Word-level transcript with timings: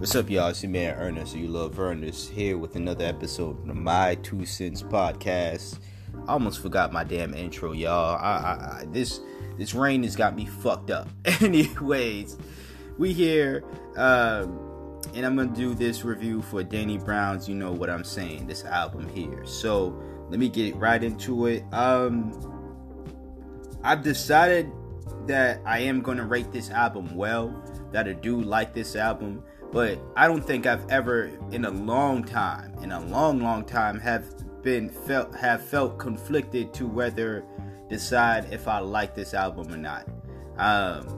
What's 0.00 0.16
up, 0.16 0.30
y'all? 0.30 0.48
It's 0.48 0.62
your 0.62 0.72
man 0.72 0.94
Ernest, 0.94 1.36
you 1.36 1.46
love 1.46 1.78
Ernest, 1.78 2.30
here 2.30 2.56
with 2.56 2.74
another 2.74 3.04
episode 3.04 3.68
of 3.68 3.76
my 3.76 4.14
Two 4.22 4.46
Cents 4.46 4.82
podcast. 4.82 5.78
I 6.26 6.32
almost 6.32 6.62
forgot 6.62 6.90
my 6.90 7.04
damn 7.04 7.34
intro, 7.34 7.72
y'all. 7.72 8.16
I, 8.16 8.30
I, 8.30 8.78
I 8.80 8.84
this 8.86 9.20
this 9.58 9.74
rain 9.74 10.02
has 10.04 10.16
got 10.16 10.34
me 10.34 10.46
fucked 10.46 10.90
up. 10.90 11.06
Anyways, 11.42 12.38
we 12.96 13.12
here, 13.12 13.62
um, 13.98 15.02
and 15.12 15.26
I'm 15.26 15.36
gonna 15.36 15.54
do 15.54 15.74
this 15.74 16.02
review 16.02 16.40
for 16.40 16.62
Danny 16.62 16.96
Brown's. 16.96 17.46
You 17.46 17.54
know 17.54 17.70
what 17.70 17.90
I'm 17.90 18.02
saying? 18.02 18.46
This 18.46 18.64
album 18.64 19.06
here. 19.10 19.44
So 19.44 20.02
let 20.30 20.40
me 20.40 20.48
get 20.48 20.76
right 20.76 21.04
into 21.04 21.44
it. 21.44 21.62
Um, 21.74 22.32
I've 23.82 24.02
decided 24.02 24.72
that 25.26 25.60
I 25.66 25.80
am 25.80 26.00
gonna 26.00 26.24
rate 26.24 26.52
this 26.52 26.70
album 26.70 27.14
well. 27.14 27.54
That 27.92 28.08
I 28.08 28.14
do 28.14 28.40
like 28.40 28.72
this 28.72 28.96
album 28.96 29.42
but 29.72 30.00
I 30.16 30.26
don't 30.26 30.44
think 30.44 30.66
I've 30.66 30.88
ever 30.90 31.30
in 31.50 31.64
a 31.64 31.70
long 31.70 32.24
time, 32.24 32.74
in 32.82 32.92
a 32.92 33.00
long, 33.00 33.40
long 33.40 33.64
time, 33.64 33.98
have 34.00 34.24
been 34.62 34.90
felt 34.90 35.34
have 35.34 35.64
felt 35.64 35.98
conflicted 35.98 36.74
to 36.74 36.86
whether 36.86 37.44
decide 37.88 38.52
if 38.52 38.68
I 38.68 38.78
like 38.78 39.14
this 39.14 39.34
album 39.34 39.72
or 39.72 39.76
not. 39.76 40.06
Um, 40.58 41.16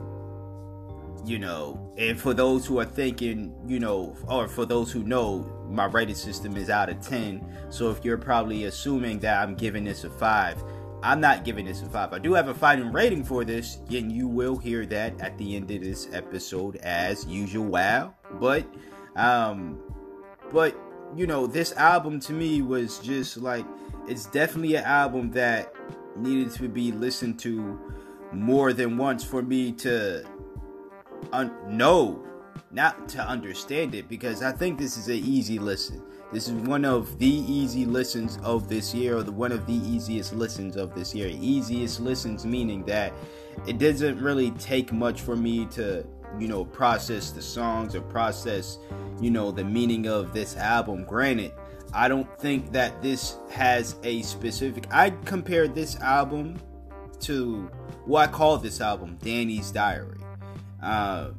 you 1.25 1.39
know, 1.39 1.93
and 1.97 2.19
for 2.19 2.33
those 2.33 2.65
who 2.65 2.79
are 2.79 2.85
thinking, 2.85 3.55
you 3.65 3.79
know, 3.79 4.15
or 4.27 4.47
for 4.47 4.65
those 4.65 4.91
who 4.91 5.03
know, 5.03 5.39
my 5.69 5.85
rating 5.85 6.15
system 6.15 6.57
is 6.57 6.69
out 6.69 6.89
of 6.89 6.99
10. 6.99 7.45
So 7.69 7.89
if 7.89 8.03
you're 8.03 8.17
probably 8.17 8.65
assuming 8.65 9.19
that 9.19 9.41
I'm 9.41 9.55
giving 9.55 9.85
this 9.85 10.03
a 10.03 10.09
5, 10.09 10.63
I'm 11.03 11.19
not 11.19 11.43
giving 11.43 11.65
this 11.65 11.81
a 11.81 11.85
5. 11.85 12.13
I 12.13 12.17
do 12.17 12.33
have 12.33 12.47
a 12.47 12.53
final 12.53 12.89
rating 12.89 13.25
for 13.25 13.43
this, 13.43 13.79
and 13.91 14.09
you 14.09 14.25
will 14.27 14.55
hear 14.55 14.85
that 14.85 15.19
at 15.19 15.37
the 15.37 15.57
end 15.57 15.69
of 15.69 15.81
this 15.81 16.07
episode 16.13 16.77
as 16.77 17.25
usual. 17.25 17.65
Wow. 17.65 18.15
But 18.39 18.65
um 19.17 19.79
but 20.51 20.75
you 21.15 21.27
know, 21.27 21.45
this 21.45 21.73
album 21.73 22.19
to 22.21 22.33
me 22.33 22.61
was 22.61 22.99
just 22.99 23.37
like 23.37 23.65
it's 24.07 24.25
definitely 24.27 24.75
an 24.75 24.85
album 24.85 25.29
that 25.31 25.73
needed 26.15 26.51
to 26.53 26.69
be 26.69 26.91
listened 26.93 27.37
to 27.39 27.79
more 28.31 28.71
than 28.71 28.97
once 28.97 29.23
for 29.23 29.41
me 29.41 29.71
to 29.73 30.25
un- 31.33 31.53
know, 31.67 32.23
not 32.73 33.07
to 33.09 33.21
understand 33.21 33.95
it, 33.95 34.09
because 34.09 34.41
I 34.41 34.51
think 34.51 34.79
this 34.79 34.97
is 34.97 35.07
an 35.07 35.15
easy 35.15 35.59
listen. 35.59 36.01
This 36.31 36.47
is 36.47 36.53
one 36.53 36.83
of 36.83 37.19
the 37.19 37.27
easy 37.27 37.85
listens 37.85 38.37
of 38.43 38.67
this 38.67 38.93
year, 38.93 39.17
or 39.17 39.23
the 39.23 39.31
one 39.31 39.51
of 39.51 39.67
the 39.67 39.73
easiest 39.73 40.33
listens 40.33 40.75
of 40.75 40.95
this 40.95 41.13
year. 41.13 41.27
Easiest 41.27 41.99
listens 41.99 42.45
meaning 42.45 42.83
that 42.85 43.13
it 43.67 43.77
doesn't 43.77 44.19
really 44.19 44.49
take 44.51 44.91
much 44.91 45.21
for 45.21 45.35
me 45.35 45.67
to, 45.67 46.03
you 46.39 46.47
know, 46.47 46.65
process 46.65 47.29
the 47.29 47.41
songs 47.41 47.93
or 47.93 48.01
process, 48.01 48.79
you 49.21 49.29
know, 49.29 49.51
the 49.51 49.63
meaning 49.63 50.07
of 50.07 50.33
this 50.33 50.57
album. 50.57 51.03
Granted, 51.03 51.51
I 51.93 52.07
don't 52.07 52.27
think 52.39 52.71
that 52.71 53.03
this 53.03 53.37
has 53.51 53.95
a 54.03 54.23
specific. 54.23 54.87
I 54.91 55.11
compare 55.25 55.67
this 55.67 55.95
album 55.97 56.59
to 57.19 57.69
what 58.05 58.29
I 58.29 58.31
call 58.31 58.57
this 58.57 58.81
album, 58.81 59.19
Danny's 59.21 59.69
Diary, 59.69 60.17
uh, 60.81 61.29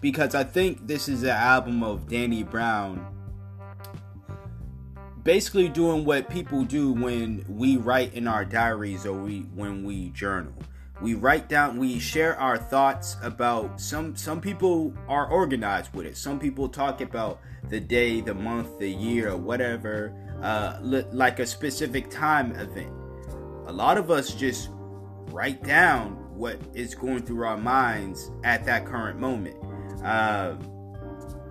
because 0.00 0.34
I 0.34 0.44
think 0.44 0.86
this 0.86 1.08
is 1.08 1.22
an 1.22 1.30
album 1.30 1.82
of 1.82 2.08
Danny 2.08 2.42
Brown 2.42 3.06
basically 5.24 5.68
doing 5.68 6.04
what 6.04 6.30
people 6.30 6.64
do 6.64 6.92
when 6.92 7.44
we 7.48 7.76
write 7.76 8.14
in 8.14 8.26
our 8.26 8.44
diaries 8.44 9.04
or 9.04 9.12
we 9.12 9.40
when 9.54 9.84
we 9.84 10.10
journal. 10.10 10.54
We 11.00 11.14
write 11.14 11.48
down 11.48 11.76
we 11.76 11.98
share 11.98 12.38
our 12.38 12.56
thoughts 12.56 13.16
about 13.22 13.80
some 13.80 14.16
some 14.16 14.40
people 14.40 14.94
are 15.08 15.26
organized 15.26 15.92
with 15.94 16.06
it. 16.06 16.16
Some 16.16 16.38
people 16.38 16.68
talk 16.68 17.00
about 17.00 17.40
the 17.68 17.80
day 17.80 18.20
the 18.20 18.34
month 18.34 18.78
the 18.78 18.90
year 18.90 19.30
or 19.30 19.36
whatever 19.36 20.14
uh, 20.42 20.78
like 20.80 21.40
a 21.40 21.46
specific 21.46 22.10
time 22.10 22.52
event. 22.52 22.92
A 23.66 23.72
lot 23.72 23.98
of 23.98 24.10
us 24.10 24.32
just 24.34 24.70
write 25.30 25.62
down 25.62 26.12
what 26.34 26.58
is 26.72 26.94
going 26.94 27.22
through 27.22 27.44
our 27.44 27.58
minds 27.58 28.30
at 28.44 28.64
that 28.64 28.86
current 28.86 29.18
moment 29.18 29.56
uh, 30.04 30.56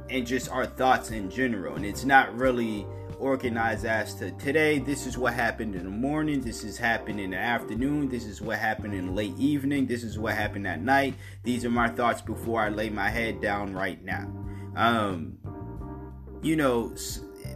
and 0.10 0.26
just 0.26 0.50
our 0.50 0.66
thoughts 0.66 1.12
in 1.12 1.30
general. 1.30 1.76
And 1.76 1.86
it's 1.86 2.06
not 2.06 2.36
really 2.38 2.86
organized 3.20 3.86
as 3.86 4.14
to 4.16 4.32
today. 4.32 4.80
This 4.80 5.06
is 5.06 5.18
what 5.18 5.34
happened 5.34 5.76
in 5.76 5.84
the 5.84 5.90
morning. 5.90 6.42
This 6.42 6.64
is 6.64 6.78
happened 6.78 7.20
in 7.20 7.32
the 7.32 7.38
afternoon. 7.38 8.10
This 8.10 8.26
is 8.26 8.42
what 8.42 8.60
happened 8.60 8.94
in 8.94 9.16
late 9.16 9.38
evening. 9.38 9.88
This 9.88 10.04
is 10.04 10.18
what 10.20 10.36
happened 10.36 10.68
at 10.68 10.82
night. 10.82 11.16
These 11.44 11.66
are 11.66 11.70
my 11.70 11.90
thoughts 11.90 12.22
before 12.22 12.62
i 12.62 12.70
lay 12.70 12.90
my 12.90 13.10
head 13.10 13.42
down 13.42 13.74
right 13.74 14.04
now. 14.04 14.32
Um 14.76 15.38
you 16.42 16.56
know 16.56 16.94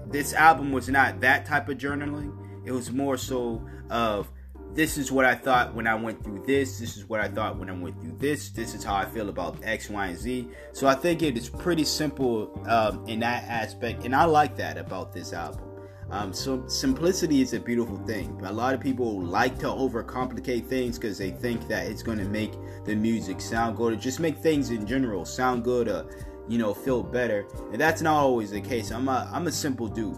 this 0.08 0.34
album 0.34 0.72
was 0.72 0.90
not 0.90 1.22
that 1.22 1.46
type 1.46 1.70
of 1.70 1.78
journaling. 1.78 2.36
It 2.66 2.72
was 2.72 2.92
more 2.92 3.18
so 3.18 3.66
of 3.90 4.32
this 4.74 4.98
is 4.98 5.12
what 5.12 5.26
I 5.26 5.36
thought 5.36 5.74
when 5.74 5.86
I 5.86 5.96
went 5.96 6.24
through 6.24 6.44
this. 6.46 6.80
This 6.80 6.96
is 6.96 7.08
what 7.10 7.20
I 7.20 7.28
thought 7.28 7.58
when 7.58 7.70
I 7.70 7.74
went 7.74 8.00
through 8.00 8.18
this. 8.18 8.50
This 8.50 8.74
is 8.74 8.84
how 8.84 8.96
I 8.96 9.06
feel 9.06 9.30
about 9.30 9.58
X, 9.64 9.90
Y, 9.90 10.08
and 10.08 10.18
Z. 10.18 10.48
So 10.72 10.88
I 10.88 10.96
think 10.96 11.22
it 11.22 11.38
is 11.38 11.50
pretty 11.50 11.84
simple 11.84 12.64
um, 12.68 13.06
in 13.08 13.20
that 13.20 13.44
aspect, 13.44 14.06
and 14.06 14.16
I 14.16 14.26
like 14.26 14.56
that 14.58 14.78
about 14.78 15.12
this 15.12 15.34
album. 15.34 15.68
Um, 16.10 16.34
so 16.34 16.68
simplicity 16.68 17.42
is 17.42 17.54
a 17.54 17.60
beautiful 17.60 17.98
thing. 18.06 18.38
A 18.44 18.52
lot 18.52 18.74
of 18.74 18.82
people 18.82 19.22
like 19.22 19.58
to 19.60 19.68
overcomplicate 19.68 20.68
things 20.68 21.00
because 21.00 21.18
they 21.18 21.32
think 21.32 21.70
that 21.70 21.88
it's 21.88 22.04
going 22.04 22.18
to 22.18 22.26
make 22.26 22.52
the 22.84 22.96
music 22.96 23.40
sound 23.40 23.78
good, 23.78 23.94
or 23.94 23.96
just 23.98 24.20
make 24.20 24.38
things 24.38 24.72
in 24.72 24.86
general 24.86 25.26
sound 25.26 25.64
good, 25.64 25.88
or 25.88 26.06
you 26.48 26.58
know, 26.58 26.74
feel 26.74 27.04
better. 27.04 27.46
And 27.72 27.80
that's 27.80 28.02
not 28.02 28.16
always 28.16 28.52
the 28.52 28.62
case. 28.62 28.92
I'm 28.92 29.08
a 29.08 29.30
I'm 29.34 29.48
a 29.48 29.52
simple 29.52 29.88
dude. 29.88 30.18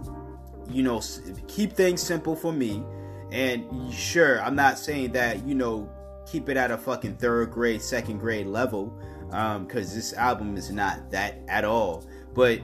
You 0.70 0.84
know, 0.84 1.02
keep 1.48 1.74
things 1.74 2.02
simple 2.02 2.36
for 2.36 2.54
me 2.54 2.84
and 3.34 3.92
sure, 3.92 4.40
I'm 4.44 4.56
not 4.56 4.78
saying 4.78 5.14
that, 5.14 5.44
you 5.44 5.56
know, 5.56 5.90
keep 6.32 6.50
it 6.50 6.56
at 6.56 6.70
a 6.70 6.78
fucking 6.78 7.18
third 7.18 7.52
grade, 7.52 7.82
second 7.82 8.20
grade 8.20 8.46
level, 8.46 8.96
um, 9.32 9.66
because 9.66 9.94
this 9.96 10.14
album 10.14 10.56
is 10.56 10.72
not 10.72 11.10
that 11.10 11.40
at 11.48 11.66
all. 11.66 12.06
But 12.36 12.62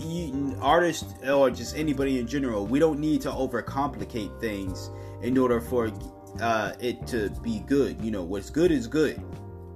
you, 0.00 0.56
artists 0.60 1.14
or 1.28 1.48
just 1.48 1.76
anybody 1.76 2.18
in 2.18 2.26
general, 2.26 2.66
we 2.66 2.80
don't 2.80 2.98
need 2.98 3.20
to 3.22 3.30
overcomplicate 3.30 4.40
things 4.40 4.90
in 5.22 5.38
order 5.38 5.60
for 5.60 5.92
uh, 6.40 6.72
it 6.80 7.06
to 7.06 7.30
be 7.40 7.60
good. 7.60 8.00
You 8.00 8.10
know, 8.10 8.24
what's 8.24 8.50
good 8.50 8.72
is 8.72 8.88
good, 8.88 9.16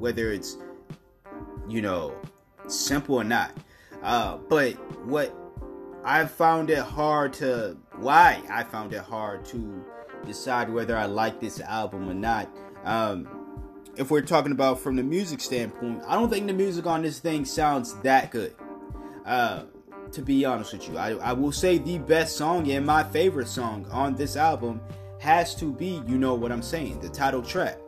whether 0.01 0.33
it's 0.33 0.57
you 1.69 1.81
know 1.81 2.13
simple 2.67 3.15
or 3.15 3.25
not. 3.25 3.53
Uh, 4.03 4.39
but 4.49 4.73
what 5.07 5.33
I 6.05 6.27
found 6.27 6.69
it 6.71 6.79
hard 6.79 7.33
to 7.35 7.77
why 7.97 8.43
I 8.51 8.63
found 8.65 8.93
it 8.93 9.01
hard 9.01 9.45
to 9.47 9.85
decide 10.27 10.69
whether 10.69 10.97
I 10.97 11.07
like 11.07 11.41
this 11.41 11.61
album 11.61 12.09
or 12.09 12.15
not. 12.15 12.49
Um, 12.85 13.29
if 13.97 14.11
we're 14.11 14.23
talking 14.23 14.53
about 14.53 14.81
from 14.81 14.97
the 14.97 15.03
music 15.03 15.41
standpoint, 15.41 16.03
I 16.07 16.15
don't 16.15 16.29
think 16.29 16.47
the 16.47 16.53
music 16.53 16.87
on 16.87 17.03
this 17.03 17.21
thing 17.21 17.45
sounds 17.45 17.95
that 18.01 18.31
good. 18.31 18.55
Uh, 19.25 19.65
to 20.13 20.21
be 20.21 20.45
honest 20.45 20.75
with 20.75 20.89
you, 20.89 20.99
I, 20.99 21.13
I 21.13 21.33
will 21.33 21.53
say 21.53 21.79
the 21.79 21.99
best 21.99 22.37
song 22.37 22.71
and 22.71 22.85
my 22.85 23.03
favorite 23.03 23.49
song 23.49 23.87
on 23.91 24.15
this 24.15 24.37
album 24.37 24.81
has 25.21 25.55
to 25.57 25.73
be 25.73 26.03
"You 26.07 26.19
Know 26.19 26.35
What 26.35 26.53
I'm 26.53 26.63
Saying," 26.63 27.01
the 27.01 27.09
title 27.09 27.43
track. 27.43 27.79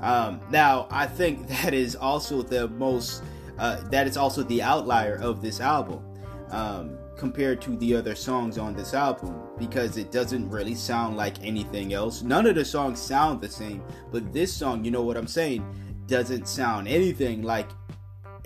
Um, 0.00 0.40
now, 0.50 0.88
I 0.90 1.06
think 1.06 1.46
that 1.62 1.72
is 1.72 1.94
also 1.94 2.42
the 2.42 2.66
most 2.68 3.22
uh, 3.58 3.80
that 3.90 4.08
is 4.08 4.16
also 4.16 4.42
the 4.42 4.62
outlier 4.62 5.16
of 5.16 5.40
this 5.40 5.60
album. 5.60 6.04
Um, 6.50 6.98
compared 7.20 7.60
to 7.60 7.76
the 7.76 7.94
other 7.94 8.14
songs 8.14 8.56
on 8.56 8.74
this 8.74 8.94
album 8.94 9.38
because 9.58 9.98
it 9.98 10.10
doesn't 10.10 10.48
really 10.48 10.74
sound 10.74 11.18
like 11.18 11.34
anything 11.44 11.92
else. 11.92 12.22
None 12.22 12.46
of 12.46 12.54
the 12.54 12.64
songs 12.64 12.98
sound 12.98 13.42
the 13.42 13.48
same, 13.48 13.84
but 14.10 14.32
this 14.32 14.50
song, 14.50 14.82
you 14.86 14.90
know 14.90 15.02
what 15.02 15.18
I'm 15.18 15.26
saying, 15.26 15.62
doesn't 16.06 16.48
sound 16.48 16.88
anything 16.88 17.42
like 17.42 17.68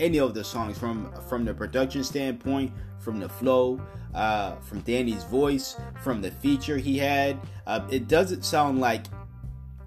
any 0.01 0.19
of 0.19 0.35
the 0.35 0.43
songs 0.43 0.77
from 0.77 1.13
from 1.29 1.45
the 1.45 1.55
production 1.55 2.03
standpoint, 2.03 2.73
from 2.99 3.21
the 3.21 3.29
flow, 3.29 3.81
uh, 4.13 4.57
from 4.57 4.81
Danny's 4.81 5.23
voice, 5.23 5.77
from 6.03 6.21
the 6.21 6.33
feature 6.33 6.77
he 6.77 6.99
had. 6.99 7.39
Uh, 7.69 7.87
it 7.93 8.09
doesn't 8.09 8.45
sound 8.45 8.81
like 8.81 9.07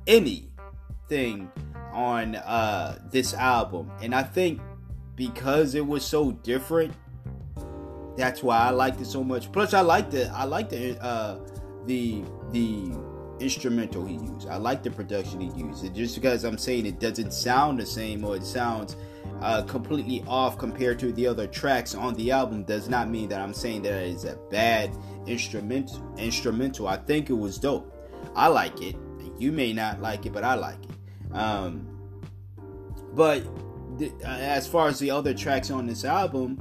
anything 0.07 1.51
on 1.91 2.35
uh, 2.35 2.99
this 3.11 3.33
album, 3.33 3.91
and 4.01 4.15
I 4.15 4.23
think 4.23 4.61
because 5.17 5.75
it 5.75 5.85
was 5.85 6.05
so 6.05 6.31
different 6.31 6.93
that's 8.17 8.41
why 8.43 8.57
I 8.57 8.71
liked 8.71 8.99
it 8.99 9.05
so 9.05 9.23
much. 9.23 9.51
Plus, 9.51 9.73
I 9.73 9.81
liked 9.81 10.13
it. 10.13 10.29
I 10.33 10.43
liked 10.43 10.71
the 10.71 11.01
uh, 11.03 11.39
the 11.85 12.23
the 12.51 12.91
instrumental 13.39 14.05
he 14.05 14.15
used. 14.15 14.47
I 14.49 14.57
like 14.57 14.83
the 14.83 14.89
production 14.89 15.39
he 15.39 15.49
used. 15.59 15.85
It 15.85 15.93
just 15.93 16.15
because 16.15 16.43
I'm 16.43 16.57
saying 16.57 16.85
it 16.85 16.99
doesn't 16.99 17.31
sound 17.31 17.79
the 17.79 17.85
same 17.85 18.23
or 18.25 18.35
it 18.35 18.43
sounds 18.43 18.95
uh, 19.41 19.61
completely 19.63 20.23
off 20.27 20.57
compared 20.57 20.97
to 20.99 21.11
the 21.13 21.27
other 21.27 21.45
tracks 21.45 21.93
on 21.93 22.15
the 22.15 22.31
album 22.31 22.63
does 22.63 22.89
not 22.89 23.09
mean 23.09 23.29
that 23.29 23.39
I'm 23.39 23.53
saying 23.53 23.83
that 23.83 23.93
it 23.93 24.09
is 24.09 24.25
a 24.25 24.35
bad 24.49 24.91
instrument 25.27 25.91
instrumental. 26.17 26.87
I 26.87 26.97
think 26.97 27.29
it 27.29 27.37
was 27.37 27.57
dope. 27.57 27.93
I 28.35 28.47
like 28.47 28.81
it. 28.81 28.95
You 29.37 29.51
may 29.51 29.73
not 29.73 30.01
like 30.01 30.25
it, 30.25 30.33
but 30.33 30.43
I 30.43 30.55
like 30.55 30.83
it. 30.83 31.35
Um, 31.35 31.87
but 33.13 33.43
th- 33.99 34.13
uh, 34.23 34.27
as 34.27 34.65
far 34.65 34.87
as 34.87 34.97
the 34.97 35.11
other 35.11 35.33
tracks 35.33 35.69
on 35.69 35.85
this 35.85 36.05
album, 36.05 36.59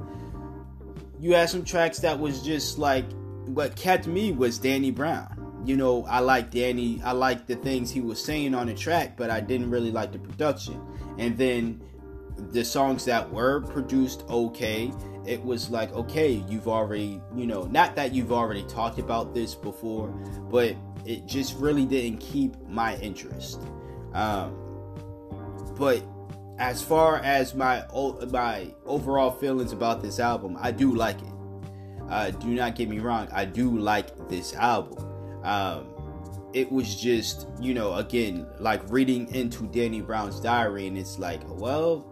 you 1.19 1.33
had 1.33 1.49
some 1.49 1.63
tracks 1.63 1.99
that 1.99 2.19
was 2.19 2.41
just 2.41 2.77
like 2.77 3.05
what 3.47 3.75
kept 3.75 4.07
me 4.07 4.31
was 4.31 4.59
Danny 4.59 4.91
Brown. 4.91 5.63
You 5.65 5.75
know, 5.75 6.05
I 6.05 6.19
like 6.19 6.51
Danny, 6.51 7.01
I 7.03 7.11
like 7.11 7.47
the 7.47 7.55
things 7.55 7.91
he 7.91 8.01
was 8.01 8.23
saying 8.23 8.53
on 8.53 8.67
the 8.67 8.73
track, 8.73 9.17
but 9.17 9.29
I 9.29 9.41
didn't 9.41 9.69
really 9.69 9.91
like 9.91 10.11
the 10.11 10.19
production. 10.19 10.79
And 11.17 11.37
then 11.37 11.81
the 12.51 12.63
songs 12.63 13.05
that 13.05 13.31
were 13.31 13.61
produced 13.61 14.23
okay, 14.29 14.91
it 15.25 15.43
was 15.43 15.69
like, 15.69 15.91
okay, 15.93 16.43
you've 16.47 16.67
already, 16.67 17.21
you 17.35 17.47
know, 17.47 17.63
not 17.63 17.95
that 17.95 18.13
you've 18.13 18.31
already 18.31 18.63
talked 18.63 18.99
about 18.99 19.33
this 19.33 19.55
before, 19.55 20.09
but 20.49 20.75
it 21.05 21.25
just 21.25 21.57
really 21.57 21.85
didn't 21.85 22.19
keep 22.19 22.55
my 22.67 22.95
interest. 22.97 23.61
Um, 24.13 24.55
but 25.77 26.03
as 26.59 26.81
far 26.81 27.17
as 27.17 27.53
my 27.53 27.85
my 28.31 28.73
overall 28.85 29.31
feelings 29.31 29.71
about 29.71 30.01
this 30.01 30.19
album, 30.19 30.57
I 30.59 30.71
do 30.71 30.95
like 30.95 31.21
it. 31.21 31.33
Uh, 32.09 32.31
do 32.31 32.47
not 32.47 32.75
get 32.75 32.89
me 32.89 32.99
wrong, 32.99 33.27
I 33.31 33.45
do 33.45 33.77
like 33.77 34.29
this 34.29 34.53
album. 34.55 35.03
Um, 35.43 35.93
it 36.53 36.71
was 36.71 36.95
just, 36.95 37.47
you 37.59 37.73
know, 37.73 37.93
again, 37.95 38.47
like 38.59 38.81
reading 38.89 39.33
into 39.35 39.67
Danny 39.67 40.01
Brown's 40.01 40.39
diary, 40.39 40.87
and 40.87 40.97
it's 40.97 41.19
like, 41.19 41.41
well, 41.59 42.11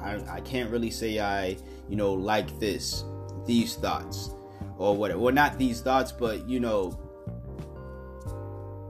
I, 0.00 0.18
I 0.28 0.40
can't 0.40 0.70
really 0.70 0.90
say 0.90 1.20
I, 1.20 1.56
you 1.88 1.96
know, 1.96 2.12
like 2.12 2.58
this, 2.58 3.04
these 3.44 3.76
thoughts, 3.76 4.30
or 4.78 4.96
whatever. 4.96 5.20
Well, 5.20 5.34
not 5.34 5.58
these 5.58 5.80
thoughts, 5.80 6.10
but 6.10 6.48
you 6.48 6.58
know, 6.58 6.98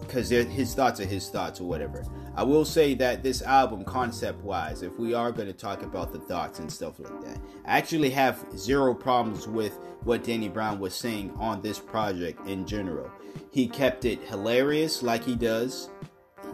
because 0.01 0.31
his 0.31 0.75
thoughts 0.75 1.01
are 1.01 1.05
his 1.05 1.29
thoughts 1.29 1.61
or 1.61 1.65
whatever. 1.65 2.05
I 2.37 2.43
will 2.43 2.67
say 2.67 2.93
that 2.95 3.23
this 3.23 3.41
album, 3.41 3.83
concept 3.83 4.45
wise, 4.45 4.83
if 4.83 4.99
we 4.99 5.15
are 5.15 5.33
going 5.33 5.49
to 5.49 5.55
talk 5.55 5.83
about 5.83 6.13
the 6.13 6.19
thoughts 6.19 6.59
and 6.59 6.71
stuff 6.71 6.99
like 6.99 7.21
that, 7.23 7.39
I 7.65 7.79
actually 7.79 8.11
have 8.11 8.45
zero 8.55 8.93
problems 8.95 9.49
with 9.49 9.79
what 10.05 10.23
Danny 10.23 10.51
Brown 10.51 10.79
was 10.79 10.95
saying 10.95 11.33
on 11.39 11.63
this 11.63 11.79
project 11.79 12.47
in 12.47 12.67
general. 12.67 13.11
He 13.51 13.67
kept 13.67 14.05
it 14.05 14.23
hilarious 14.25 15.03
like 15.03 15.25
he 15.25 15.35
does. 15.35 15.89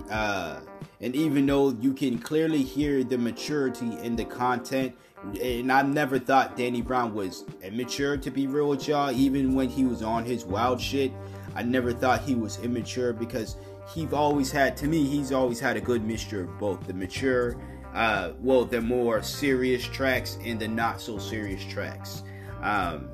Uh, 0.08 0.60
and 1.00 1.16
even 1.16 1.46
though 1.46 1.70
you 1.70 1.94
can 1.94 2.16
clearly 2.16 2.62
hear 2.62 3.02
the 3.02 3.18
maturity 3.18 3.98
in 4.04 4.14
the 4.14 4.24
content, 4.24 4.94
and 5.40 5.72
I 5.72 5.82
never 5.82 6.18
thought 6.18 6.56
Danny 6.56 6.80
Brown 6.80 7.12
was 7.12 7.44
immature 7.60 8.16
to 8.16 8.30
be 8.30 8.46
real 8.46 8.68
with 8.68 8.86
y'all, 8.86 9.10
even 9.10 9.54
when 9.54 9.68
he 9.68 9.84
was 9.84 10.02
on 10.02 10.24
his 10.24 10.44
wild 10.44 10.80
shit. 10.80 11.12
I 11.54 11.62
never 11.62 11.92
thought 11.92 12.22
he 12.22 12.34
was 12.34 12.58
immature 12.60 13.12
because 13.12 13.56
he's 13.92 14.12
always 14.12 14.50
had 14.50 14.76
to 14.78 14.86
me 14.86 15.04
he's 15.04 15.32
always 15.32 15.60
had 15.60 15.76
a 15.76 15.80
good 15.80 16.04
mixture 16.04 16.42
of 16.42 16.58
both 16.58 16.86
the 16.86 16.94
mature 16.94 17.56
uh, 17.94 18.32
well 18.40 18.64
the 18.64 18.80
more 18.80 19.22
serious 19.22 19.84
tracks 19.84 20.38
and 20.44 20.60
the 20.60 20.68
not 20.68 21.00
so 21.00 21.18
serious 21.18 21.64
tracks 21.64 22.22
um, 22.62 23.10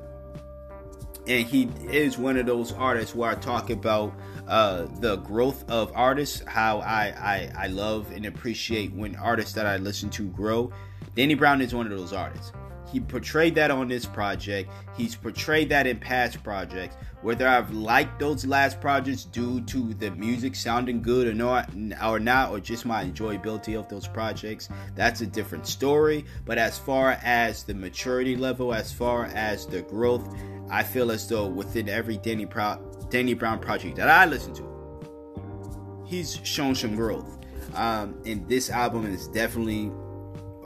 and 1.27 1.45
he 1.45 1.69
is 1.91 2.17
one 2.17 2.37
of 2.37 2.45
those 2.45 2.71
artists 2.73 3.15
where 3.15 3.29
I 3.29 3.35
talk 3.35 3.69
about 3.69 4.13
uh, 4.47 4.87
the 4.99 5.17
growth 5.17 5.69
of 5.69 5.91
artists, 5.93 6.41
how 6.47 6.79
I, 6.79 7.13
I 7.17 7.51
I 7.55 7.67
love 7.67 8.11
and 8.11 8.25
appreciate 8.25 8.91
when 8.93 9.15
artists 9.15 9.53
that 9.53 9.67
I 9.67 9.77
listen 9.77 10.09
to 10.11 10.23
grow. 10.29 10.71
Danny 11.15 11.35
Brown 11.35 11.61
is 11.61 11.73
one 11.73 11.85
of 11.85 11.95
those 11.97 12.13
artists. 12.13 12.51
He 12.91 12.99
portrayed 12.99 13.55
that 13.55 13.69
on 13.69 13.87
this 13.87 14.05
project. 14.05 14.71
He's 14.97 15.15
portrayed 15.15 15.69
that 15.69 15.85
in 15.85 15.99
past 15.99 16.43
projects. 16.43 16.95
Whether 17.21 17.47
I've 17.47 17.71
liked 17.71 18.19
those 18.19 18.45
last 18.45 18.79
projects 18.79 19.25
due 19.25 19.61
to 19.61 19.93
the 19.93 20.11
music 20.11 20.55
sounding 20.55 21.01
good 21.01 21.27
or 21.27 21.33
not, 21.33 21.69
or 22.03 22.19
not, 22.19 22.49
or 22.51 22.59
just 22.59 22.85
my 22.85 23.03
enjoyability 23.03 23.77
of 23.77 23.89
those 23.89 24.07
projects, 24.07 24.69
that's 24.95 25.21
a 25.21 25.27
different 25.27 25.67
story. 25.67 26.25
But 26.45 26.57
as 26.57 26.79
far 26.79 27.19
as 27.23 27.63
the 27.63 27.73
maturity 27.73 28.35
level, 28.35 28.73
as 28.73 28.91
far 28.91 29.25
as 29.25 29.67
the 29.67 29.81
growth, 29.81 30.33
I 30.71 30.83
feel 30.83 31.11
as 31.11 31.27
though 31.27 31.47
within 31.47 31.89
every 31.89 32.17
Danny, 32.17 32.45
Pro- 32.45 32.79
Danny 33.09 33.33
Brown 33.33 33.59
project 33.59 33.97
that 33.97 34.09
I 34.09 34.25
listen 34.25 34.53
to, 34.55 36.05
he's 36.07 36.39
shown 36.43 36.73
some 36.73 36.95
growth. 36.95 37.37
Um, 37.75 38.19
and 38.25 38.47
this 38.49 38.69
album 38.69 39.05
is 39.05 39.27
definitely 39.27 39.91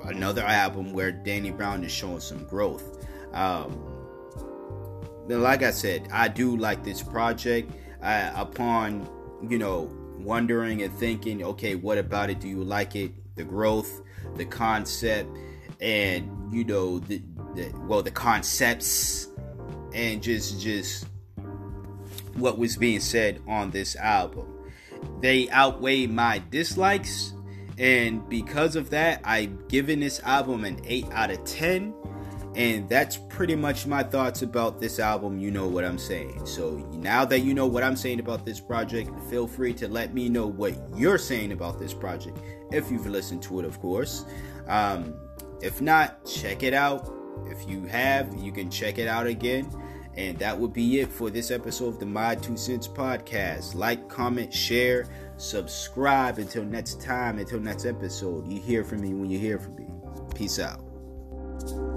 another 0.06 0.44
album 0.44 0.94
where 0.94 1.12
Danny 1.12 1.52
Brown 1.52 1.84
is 1.84 1.92
showing 1.92 2.20
some 2.20 2.46
growth. 2.46 3.06
Um, 3.34 3.82
like 5.28 5.64
I 5.64 5.72
said, 5.72 6.08
I 6.12 6.28
do 6.28 6.58
like 6.58 6.84
this 6.84 7.02
project. 7.02 7.72
Uh, 8.02 8.34
upon 8.36 9.10
you 9.50 9.58
know 9.58 9.90
wondering 10.18 10.82
and 10.82 10.94
thinking, 10.98 11.44
okay, 11.44 11.76
what 11.76 11.98
about 11.98 12.30
it? 12.30 12.40
Do 12.40 12.48
you 12.48 12.64
like 12.64 12.96
it? 12.96 13.12
The 13.36 13.44
growth, 13.44 14.02
the 14.36 14.46
concept, 14.46 15.30
and 15.82 16.54
you 16.54 16.64
know 16.64 17.00
the, 17.00 17.22
the 17.56 17.74
well 17.88 18.04
the 18.04 18.12
concepts, 18.12 19.30
and 19.94 20.22
just 20.22 20.62
just 20.62 21.08
what 22.36 22.58
was 22.58 22.78
being 22.78 23.00
said 23.00 23.42
on 23.48 23.72
this 23.72 23.96
album. 23.96 24.48
They 25.20 25.50
outweigh 25.50 26.08
my 26.08 26.42
dislikes, 26.50 27.34
and 27.78 28.28
because 28.30 28.76
of 28.76 28.90
that, 28.92 29.22
I've 29.24 29.68
given 29.68 30.00
this 30.00 30.20
album 30.22 30.66
an 30.66 30.82
8 30.86 31.08
out 31.12 31.32
of 31.32 31.44
10 31.46 31.94
and 32.56 32.88
that's 32.88 33.18
pretty 33.18 33.56
much 33.56 33.88
my 33.88 34.04
thoughts 34.04 34.44
about 34.44 34.80
this 34.80 35.00
album. 35.00 35.40
You 35.40 35.50
know 35.50 35.68
what 35.68 35.84
I'm 35.84 35.98
saying. 35.98 36.46
So 36.46 36.78
now 36.94 37.26
that 37.26 37.40
you 37.40 37.54
know 37.54 37.66
what 37.66 37.84
I'm 37.84 37.96
saying 37.96 38.20
about 38.20 38.46
this 38.46 38.60
project, 38.60 39.10
feel 39.30 39.48
free 39.48 39.74
to 39.74 39.88
let 39.88 40.14
me 40.14 40.30
know 40.30 40.46
what 40.46 40.76
you're 40.96 41.18
saying 41.18 41.52
about 41.52 41.80
this 41.80 41.94
project. 41.94 42.38
If 42.72 42.92
you've 42.92 43.08
listened 43.08 43.42
to 43.44 43.60
it, 43.60 43.66
of 43.66 43.80
course. 43.80 44.26
Um, 44.68 45.16
if 45.62 45.82
not, 45.82 46.26
check 46.26 46.62
it 46.62 46.74
out. 46.74 47.12
If 47.48 47.68
you 47.68 47.86
have, 47.86 48.36
you 48.38 48.52
can 48.52 48.70
check 48.70 49.00
it 49.00 49.08
out 49.08 49.26
again. 49.26 49.70
And 50.16 50.38
that 50.40 50.58
would 50.58 50.74
be 50.74 51.00
it 51.00 51.12
for 51.12 51.30
this 51.30 51.50
episode 51.50 51.88
of 51.88 52.00
the 52.00 52.06
My 52.06 52.36
Two 52.36 52.56
Cents 52.56 52.88
podcast. 52.88 53.74
Like, 53.74 54.08
comment, 54.08 54.54
share, 54.54 55.08
subscribe. 55.38 56.38
Until 56.38 56.64
next 56.64 57.02
time, 57.02 57.40
until 57.40 57.60
next 57.60 57.86
episode, 57.86 58.48
you 58.48 58.62
hear 58.62 58.84
from 58.84 59.02
me 59.02 59.14
when 59.14 59.30
you 59.30 59.40
hear 59.40 59.58
from 59.58 59.76
me. 59.76 59.88
Peace 60.36 60.60
out. 60.60 61.93